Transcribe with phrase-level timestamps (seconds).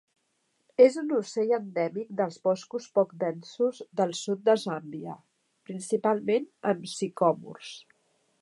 [0.85, 5.17] És un ocell endèmic dels boscos poc densos del sud de Zàmbia,
[5.73, 7.77] principalment amb sicòmors.